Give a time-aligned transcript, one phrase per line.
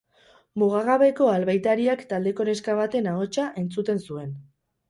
[0.61, 4.35] Mugagabeko Albaitariak taldeko neska baten ahotsa entzuten nuen.